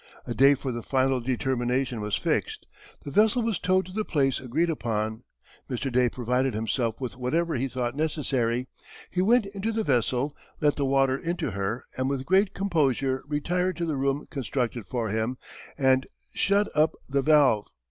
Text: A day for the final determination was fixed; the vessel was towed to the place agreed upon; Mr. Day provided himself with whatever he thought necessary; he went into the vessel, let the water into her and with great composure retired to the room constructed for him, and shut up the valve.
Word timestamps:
A 0.25 0.33
day 0.33 0.55
for 0.55 0.71
the 0.71 0.81
final 0.81 1.19
determination 1.19 2.01
was 2.01 2.15
fixed; 2.15 2.65
the 3.03 3.11
vessel 3.11 3.43
was 3.43 3.59
towed 3.59 3.85
to 3.85 3.91
the 3.91 4.03
place 4.03 4.39
agreed 4.39 4.71
upon; 4.71 5.21
Mr. 5.69 5.91
Day 5.91 6.09
provided 6.09 6.55
himself 6.55 6.99
with 6.99 7.15
whatever 7.17 7.53
he 7.53 7.67
thought 7.67 7.93
necessary; 7.95 8.67
he 9.11 9.21
went 9.21 9.45
into 9.53 9.71
the 9.71 9.83
vessel, 9.83 10.35
let 10.59 10.75
the 10.75 10.85
water 10.85 11.19
into 11.19 11.51
her 11.51 11.85
and 11.95 12.09
with 12.09 12.25
great 12.25 12.55
composure 12.55 13.23
retired 13.27 13.77
to 13.77 13.85
the 13.85 13.95
room 13.95 14.25
constructed 14.31 14.87
for 14.87 15.09
him, 15.09 15.37
and 15.77 16.07
shut 16.33 16.67
up 16.75 16.93
the 17.07 17.21
valve. 17.21 17.67